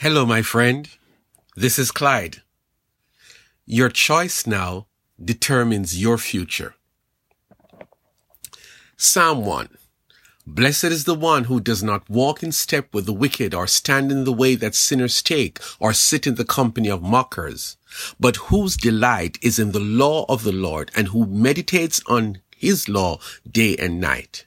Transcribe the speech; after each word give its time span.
Hello, 0.00 0.24
my 0.24 0.42
friend. 0.42 0.88
This 1.56 1.76
is 1.76 1.90
Clyde. 1.90 2.42
Your 3.66 3.88
choice 3.88 4.46
now 4.46 4.86
determines 5.20 6.00
your 6.00 6.18
future. 6.18 6.76
Psalm 8.96 9.44
1. 9.44 9.76
Blessed 10.46 10.84
is 10.84 11.02
the 11.02 11.16
one 11.16 11.44
who 11.44 11.58
does 11.58 11.82
not 11.82 12.08
walk 12.08 12.44
in 12.44 12.52
step 12.52 12.94
with 12.94 13.06
the 13.06 13.12
wicked 13.12 13.52
or 13.52 13.66
stand 13.66 14.12
in 14.12 14.22
the 14.22 14.32
way 14.32 14.54
that 14.54 14.76
sinners 14.76 15.20
take 15.20 15.58
or 15.80 15.92
sit 15.92 16.28
in 16.28 16.36
the 16.36 16.44
company 16.44 16.88
of 16.88 17.02
mockers, 17.02 17.76
but 18.20 18.36
whose 18.36 18.76
delight 18.76 19.36
is 19.42 19.58
in 19.58 19.72
the 19.72 19.80
law 19.80 20.24
of 20.28 20.44
the 20.44 20.52
Lord 20.52 20.92
and 20.94 21.08
who 21.08 21.26
meditates 21.26 22.00
on 22.06 22.40
his 22.56 22.88
law 22.88 23.18
day 23.50 23.76
and 23.76 24.00
night. 24.00 24.46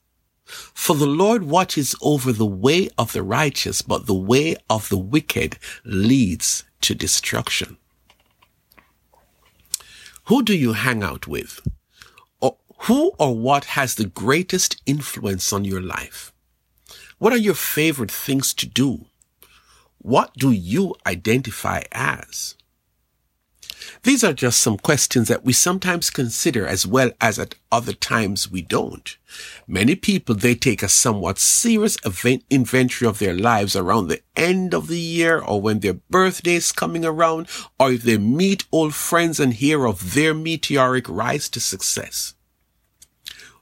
For 0.73 0.95
the 0.95 1.07
Lord 1.07 1.43
watches 1.43 1.95
over 2.01 2.31
the 2.31 2.45
way 2.45 2.89
of 2.97 3.13
the 3.13 3.23
righteous, 3.23 3.81
but 3.81 4.05
the 4.05 4.13
way 4.13 4.55
of 4.69 4.89
the 4.89 4.97
wicked 4.97 5.57
leads 5.85 6.63
to 6.81 6.93
destruction. 6.93 7.77
Who 10.25 10.43
do 10.43 10.55
you 10.55 10.73
hang 10.73 11.03
out 11.03 11.27
with? 11.27 11.61
Or 12.39 12.57
who 12.79 13.11
or 13.17 13.35
what 13.35 13.65
has 13.65 13.95
the 13.95 14.05
greatest 14.05 14.81
influence 14.85 15.51
on 15.53 15.65
your 15.65 15.81
life? 15.81 16.31
What 17.17 17.33
are 17.33 17.37
your 17.37 17.55
favorite 17.55 18.11
things 18.11 18.53
to 18.55 18.65
do? 18.65 19.05
What 19.99 20.33
do 20.35 20.51
you 20.51 20.95
identify 21.05 21.83
as? 21.91 22.55
These 24.03 24.23
are 24.23 24.33
just 24.33 24.59
some 24.59 24.77
questions 24.77 25.27
that 25.27 25.43
we 25.43 25.53
sometimes 25.53 26.09
consider 26.09 26.67
as 26.67 26.85
well 26.85 27.11
as 27.19 27.39
at 27.39 27.55
other 27.71 27.93
times 27.93 28.51
we 28.51 28.61
don't. 28.61 29.17
Many 29.67 29.95
people, 29.95 30.35
they 30.35 30.55
take 30.55 30.83
a 30.83 30.89
somewhat 30.89 31.39
serious 31.39 31.97
event 32.05 32.43
inventory 32.49 33.07
of 33.07 33.19
their 33.19 33.35
lives 33.35 33.75
around 33.75 34.07
the 34.07 34.21
end 34.35 34.73
of 34.73 34.87
the 34.87 34.99
year 34.99 35.39
or 35.39 35.61
when 35.61 35.79
their 35.79 35.93
birthday 35.93 36.55
is 36.55 36.71
coming 36.71 37.05
around 37.05 37.47
or 37.79 37.91
if 37.91 38.03
they 38.03 38.17
meet 38.17 38.65
old 38.71 38.93
friends 38.93 39.39
and 39.39 39.53
hear 39.53 39.85
of 39.85 40.13
their 40.13 40.33
meteoric 40.33 41.07
rise 41.07 41.49
to 41.49 41.59
success. 41.59 42.35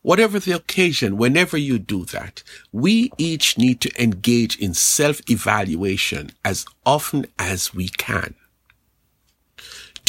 Whatever 0.02 0.40
the 0.40 0.54
occasion, 0.54 1.18
whenever 1.18 1.58
you 1.58 1.78
do 1.78 2.06
that, 2.06 2.42
we 2.72 3.12
each 3.18 3.58
need 3.58 3.82
to 3.82 4.02
engage 4.02 4.58
in 4.58 4.74
self-evaluation 4.74 6.32
as 6.46 6.66
often 6.86 7.26
as 7.38 7.74
we 7.74 7.90
can. 7.90 8.36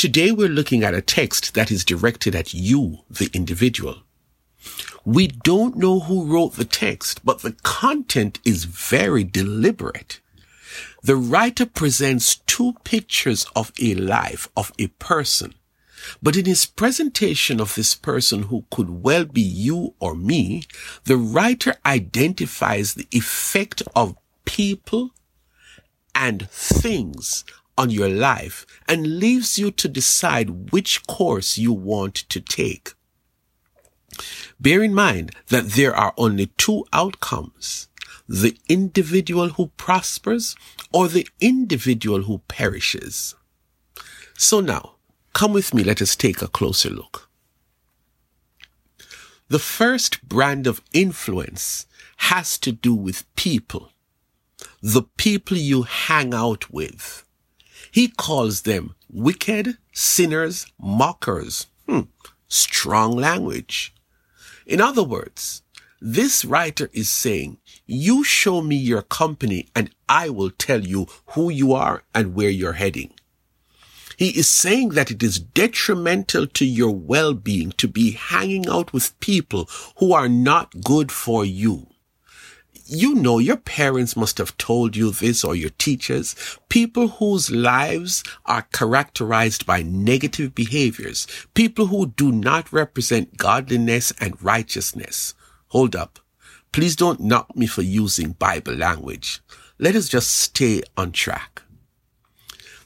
Today 0.00 0.32
we're 0.32 0.48
looking 0.48 0.82
at 0.82 0.94
a 0.94 1.02
text 1.02 1.52
that 1.52 1.70
is 1.70 1.84
directed 1.84 2.34
at 2.34 2.54
you, 2.54 3.00
the 3.10 3.28
individual. 3.34 3.96
We 5.04 5.26
don't 5.26 5.76
know 5.76 6.00
who 6.00 6.24
wrote 6.24 6.54
the 6.54 6.64
text, 6.64 7.22
but 7.22 7.42
the 7.42 7.52
content 7.64 8.40
is 8.42 8.64
very 8.64 9.24
deliberate. 9.24 10.20
The 11.02 11.16
writer 11.16 11.66
presents 11.66 12.36
two 12.46 12.76
pictures 12.82 13.44
of 13.54 13.72
a 13.78 13.94
life, 13.94 14.48
of 14.56 14.72
a 14.78 14.86
person. 14.86 15.52
But 16.22 16.34
in 16.34 16.46
his 16.46 16.64
presentation 16.64 17.60
of 17.60 17.74
this 17.74 17.94
person 17.94 18.44
who 18.44 18.64
could 18.70 19.02
well 19.02 19.26
be 19.26 19.42
you 19.42 19.92
or 20.00 20.14
me, 20.14 20.62
the 21.04 21.18
writer 21.18 21.74
identifies 21.84 22.94
the 22.94 23.06
effect 23.12 23.82
of 23.94 24.16
people 24.46 25.10
and 26.14 26.48
things 26.48 27.44
on 27.80 27.88
your 27.88 28.10
life 28.10 28.66
and 28.86 29.18
leaves 29.18 29.58
you 29.58 29.70
to 29.70 29.88
decide 29.88 30.70
which 30.70 31.06
course 31.06 31.56
you 31.56 31.72
want 31.72 32.14
to 32.14 32.38
take. 32.38 32.92
Bear 34.60 34.82
in 34.82 34.94
mind 34.94 35.34
that 35.48 35.70
there 35.70 35.96
are 35.96 36.12
only 36.18 36.46
two 36.58 36.84
outcomes. 36.92 37.88
The 38.28 38.54
individual 38.68 39.48
who 39.50 39.68
prospers 39.78 40.54
or 40.92 41.08
the 41.08 41.26
individual 41.40 42.24
who 42.24 42.42
perishes. 42.48 43.34
So 44.36 44.60
now, 44.60 44.96
come 45.32 45.54
with 45.54 45.72
me, 45.72 45.82
let 45.82 46.02
us 46.02 46.14
take 46.14 46.42
a 46.42 46.48
closer 46.48 46.90
look. 46.90 47.30
The 49.48 49.58
first 49.58 50.22
brand 50.28 50.66
of 50.66 50.82
influence 50.92 51.86
has 52.28 52.58
to 52.58 52.72
do 52.72 52.94
with 52.94 53.24
people. 53.36 53.90
The 54.82 55.04
people 55.16 55.56
you 55.56 55.82
hang 55.82 56.34
out 56.34 56.70
with. 56.70 57.24
He 57.90 58.08
calls 58.08 58.62
them 58.62 58.94
wicked, 59.10 59.78
sinners, 59.92 60.66
mockers. 60.78 61.66
Hmm, 61.88 62.02
strong 62.48 63.16
language. 63.16 63.94
In 64.66 64.80
other 64.80 65.02
words, 65.02 65.62
this 66.00 66.44
writer 66.44 66.88
is 66.92 67.08
saying, 67.08 67.58
you 67.86 68.24
show 68.24 68.62
me 68.62 68.76
your 68.76 69.02
company 69.02 69.68
and 69.74 69.90
I 70.08 70.30
will 70.30 70.50
tell 70.50 70.80
you 70.80 71.06
who 71.34 71.50
you 71.50 71.72
are 71.72 72.04
and 72.14 72.34
where 72.34 72.48
you're 72.48 72.74
heading. 72.74 73.12
He 74.16 74.30
is 74.38 74.48
saying 74.48 74.90
that 74.90 75.10
it 75.10 75.22
is 75.22 75.40
detrimental 75.40 76.46
to 76.46 76.64
your 76.64 76.94
well-being 76.94 77.72
to 77.72 77.88
be 77.88 78.12
hanging 78.12 78.68
out 78.68 78.92
with 78.92 79.18
people 79.20 79.68
who 79.96 80.12
are 80.12 80.28
not 80.28 80.82
good 80.82 81.10
for 81.10 81.44
you 81.44 81.89
you 82.90 83.14
know 83.14 83.38
your 83.38 83.56
parents 83.56 84.16
must 84.16 84.38
have 84.38 84.56
told 84.58 84.96
you 84.96 85.10
this 85.10 85.44
or 85.44 85.54
your 85.54 85.70
teachers. 85.70 86.34
People 86.68 87.08
whose 87.08 87.50
lives 87.50 88.24
are 88.46 88.62
characterized 88.72 89.64
by 89.64 89.82
negative 89.82 90.54
behaviors. 90.54 91.26
People 91.54 91.86
who 91.86 92.06
do 92.06 92.32
not 92.32 92.72
represent 92.72 93.36
godliness 93.36 94.12
and 94.20 94.42
righteousness. 94.42 95.34
Hold 95.68 95.94
up. 95.94 96.18
Please 96.72 96.96
don't 96.96 97.20
knock 97.20 97.54
me 97.56 97.66
for 97.66 97.82
using 97.82 98.32
Bible 98.32 98.74
language. 98.74 99.40
Let 99.78 99.94
us 99.94 100.08
just 100.08 100.30
stay 100.30 100.82
on 100.96 101.12
track. 101.12 101.62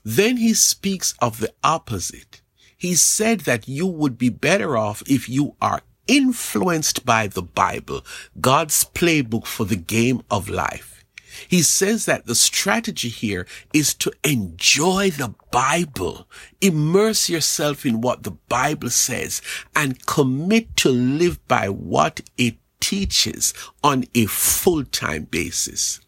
Then 0.05 0.37
he 0.37 0.55
speaks 0.55 1.15
of 1.21 1.41
the 1.41 1.53
opposite. 1.63 2.43
He 2.77 2.95
said 2.95 3.41
that 3.41 3.69
you 3.69 3.87
would 3.87 4.19
be 4.19 4.29
better 4.29 4.77
off 4.77 5.03
if 5.07 5.29
you 5.29 5.57
are 5.63 5.81
influenced 6.07 7.05
by 7.05 7.27
the 7.27 7.43
Bible, 7.43 8.05
God's 8.41 8.85
playbook 8.85 9.47
for 9.47 9.65
the 9.65 9.77
game 9.77 10.23
of 10.31 10.49
life. 10.49 11.05
He 11.49 11.63
says 11.63 12.07
that 12.07 12.27
the 12.27 12.35
strategy 12.35 13.09
here 13.09 13.47
is 13.73 13.95
to 13.95 14.13
enjoy 14.23 15.11
the 15.11 15.35
Bible, 15.51 16.29
immerse 16.61 17.29
yourself 17.29 17.85
in 17.85 18.01
what 18.01 18.23
the 18.23 18.33
Bible 18.49 18.91
says 18.91 19.43
and 19.75 20.05
commit 20.07 20.77
to 20.79 20.91
live 20.91 21.47
by 21.49 21.69
what 21.69 22.21
it 22.39 22.57
teaches 22.81 23.53
on 23.83 24.05
a 24.15 24.27
full-time 24.27 25.25
basis. 25.25 26.01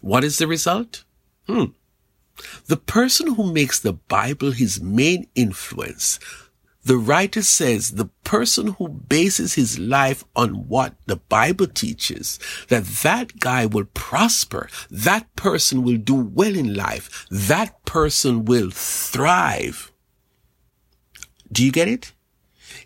What 0.00 0.24
is 0.24 0.38
the 0.38 0.46
result? 0.46 1.04
Hmm. 1.46 1.66
The 2.66 2.76
person 2.76 3.34
who 3.34 3.52
makes 3.52 3.80
the 3.80 3.94
Bible 3.94 4.52
his 4.52 4.80
main 4.80 5.26
influence 5.34 6.20
the 6.84 6.96
writer 6.96 7.42
says 7.42 7.92
the 7.92 8.08
person 8.24 8.68
who 8.68 8.88
bases 8.88 9.54
his 9.54 9.78
life 9.78 10.24
on 10.34 10.68
what 10.68 10.94
the 11.06 11.16
Bible 11.16 11.66
teaches, 11.66 12.38
that 12.68 12.84
that 13.02 13.38
guy 13.40 13.66
will 13.66 13.84
prosper. 13.84 14.68
That 14.90 15.34
person 15.36 15.82
will 15.82 15.98
do 15.98 16.14
well 16.14 16.56
in 16.56 16.74
life. 16.74 17.26
That 17.30 17.84
person 17.84 18.44
will 18.44 18.70
thrive. 18.70 19.92
Do 21.50 21.64
you 21.64 21.72
get 21.72 21.88
it? 21.88 22.12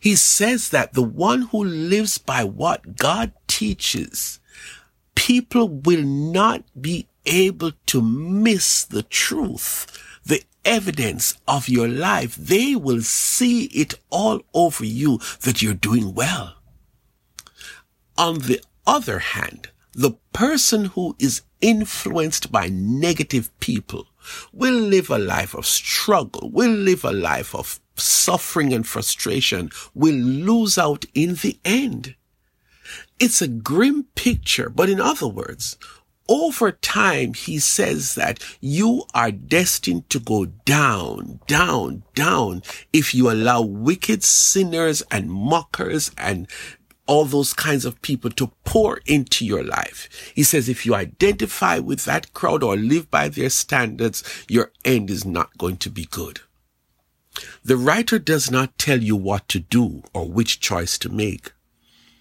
He 0.00 0.16
says 0.16 0.70
that 0.70 0.94
the 0.94 1.02
one 1.02 1.42
who 1.42 1.62
lives 1.62 2.18
by 2.18 2.44
what 2.44 2.96
God 2.96 3.32
teaches, 3.46 4.40
people 5.14 5.68
will 5.68 6.02
not 6.02 6.64
be 6.80 7.06
able 7.24 7.72
to 7.86 8.02
miss 8.02 8.84
the 8.84 9.04
truth 9.04 9.86
evidence 10.64 11.38
of 11.46 11.68
your 11.68 11.88
life. 11.88 12.34
They 12.36 12.74
will 12.74 13.02
see 13.02 13.64
it 13.66 13.94
all 14.10 14.42
over 14.54 14.84
you 14.84 15.18
that 15.42 15.62
you're 15.62 15.74
doing 15.74 16.14
well. 16.14 16.56
On 18.16 18.38
the 18.40 18.60
other 18.86 19.18
hand, 19.18 19.70
the 19.92 20.12
person 20.32 20.86
who 20.86 21.16
is 21.18 21.42
influenced 21.60 22.50
by 22.50 22.68
negative 22.68 23.50
people 23.60 24.06
will 24.52 24.74
live 24.74 25.10
a 25.10 25.18
life 25.18 25.54
of 25.54 25.66
struggle, 25.66 26.50
will 26.50 26.70
live 26.70 27.04
a 27.04 27.12
life 27.12 27.54
of 27.54 27.80
suffering 27.96 28.72
and 28.72 28.86
frustration, 28.86 29.70
will 29.94 30.14
lose 30.14 30.78
out 30.78 31.04
in 31.14 31.34
the 31.36 31.58
end. 31.64 32.14
It's 33.18 33.42
a 33.42 33.48
grim 33.48 34.04
picture, 34.14 34.68
but 34.68 34.88
in 34.88 35.00
other 35.00 35.28
words, 35.28 35.76
over 36.28 36.72
time, 36.72 37.34
he 37.34 37.58
says 37.58 38.14
that 38.14 38.38
you 38.60 39.04
are 39.14 39.30
destined 39.32 40.08
to 40.10 40.18
go 40.20 40.46
down, 40.46 41.40
down, 41.46 42.04
down 42.14 42.62
if 42.92 43.14
you 43.14 43.30
allow 43.30 43.62
wicked 43.62 44.22
sinners 44.22 45.02
and 45.10 45.30
mockers 45.30 46.10
and 46.16 46.48
all 47.06 47.24
those 47.24 47.52
kinds 47.52 47.84
of 47.84 48.00
people 48.00 48.30
to 48.30 48.52
pour 48.64 49.00
into 49.06 49.44
your 49.44 49.64
life. 49.64 50.32
He 50.34 50.44
says 50.44 50.68
if 50.68 50.86
you 50.86 50.94
identify 50.94 51.78
with 51.78 52.04
that 52.04 52.32
crowd 52.32 52.62
or 52.62 52.76
live 52.76 53.10
by 53.10 53.28
their 53.28 53.50
standards, 53.50 54.22
your 54.48 54.70
end 54.84 55.10
is 55.10 55.24
not 55.24 55.58
going 55.58 55.78
to 55.78 55.90
be 55.90 56.04
good. 56.04 56.40
The 57.64 57.76
writer 57.76 58.18
does 58.18 58.50
not 58.50 58.78
tell 58.78 59.02
you 59.02 59.16
what 59.16 59.48
to 59.48 59.58
do 59.58 60.02
or 60.14 60.28
which 60.28 60.60
choice 60.60 60.98
to 60.98 61.08
make. 61.08 61.52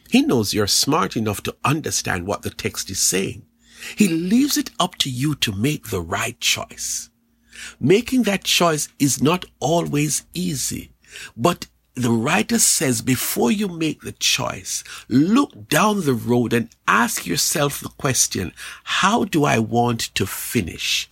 He 0.10 0.22
knows 0.22 0.54
you're 0.54 0.68
smart 0.68 1.16
enough 1.16 1.42
to 1.44 1.56
understand 1.64 2.26
what 2.26 2.42
the 2.42 2.50
text 2.50 2.90
is 2.90 3.00
saying. 3.00 3.46
He 3.96 4.08
leaves 4.08 4.58
it 4.58 4.70
up 4.80 4.96
to 5.00 5.10
you 5.10 5.36
to 5.36 5.52
make 5.52 5.88
the 5.90 6.02
right 6.02 6.40
choice. 6.40 7.10
Making 7.80 8.24
that 8.24 8.44
choice 8.44 8.90
is 9.00 9.22
not 9.22 9.46
always 9.60 10.26
easy, 10.34 10.94
but 11.36 11.68
the 11.94 12.12
writer 12.12 12.58
says 12.58 13.02
before 13.02 13.52
you 13.52 13.68
make 13.68 14.02
the 14.02 14.14
choice, 14.14 14.84
look 15.10 15.68
down 15.68 16.06
the 16.06 16.14
road 16.14 16.54
and 16.54 16.70
ask 16.88 17.28
yourself 17.28 17.82
the 17.82 17.90
question, 17.90 18.54
how 18.84 19.26
do 19.26 19.44
I 19.44 19.60
want 19.60 20.14
to 20.16 20.26
finish? 20.26 21.10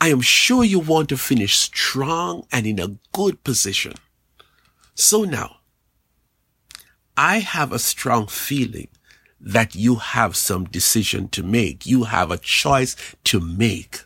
I 0.00 0.08
am 0.08 0.20
sure 0.20 0.62
you 0.62 0.78
want 0.78 1.08
to 1.08 1.16
finish 1.16 1.56
strong 1.56 2.46
and 2.52 2.66
in 2.66 2.78
a 2.78 2.96
good 3.12 3.42
position. 3.42 3.94
So 4.94 5.24
now, 5.24 5.56
I 7.16 7.38
have 7.38 7.72
a 7.72 7.78
strong 7.78 8.26
feeling 8.26 8.88
that 9.40 9.74
you 9.74 9.96
have 9.96 10.36
some 10.36 10.64
decision 10.64 11.28
to 11.28 11.42
make. 11.42 11.86
You 11.86 12.04
have 12.04 12.30
a 12.30 12.38
choice 12.38 12.96
to 13.24 13.40
make. 13.40 14.00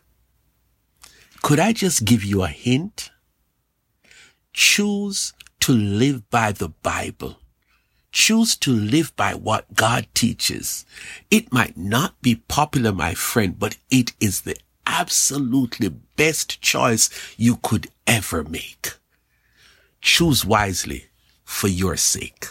Could 1.43 1.59
I 1.59 1.73
just 1.73 2.05
give 2.05 2.25
you 2.25 2.43
a 2.43 2.49
hint? 2.49 3.11
Choose 4.53 5.33
to 5.61 5.73
live 5.73 6.29
by 6.31 6.53
the 6.53 6.69
Bible. 6.69 7.39
Choose 8.13 8.57
to 8.57 8.73
live 8.73 9.15
by 9.15 9.35
what 9.35 9.75
God 9.75 10.07
teaches. 10.15 10.85
It 11.31 11.53
might 11.53 11.77
not 11.77 12.21
be 12.21 12.35
popular, 12.35 12.93
my 12.93 13.15
friend, 13.15 13.59
but 13.59 13.79
it 13.91 14.13
is 14.21 14.43
the 14.43 14.57
absolutely 14.85 15.89
best 16.17 16.61
choice 16.61 17.09
you 17.37 17.57
could 17.57 17.87
ever 18.07 18.43
make. 18.43 18.95
Choose 20.03 20.45
wisely 20.45 21.07
for 21.45 21.69
your 21.69 21.97
sake. 21.97 22.47